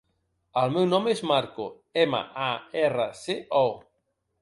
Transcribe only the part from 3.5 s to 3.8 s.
o.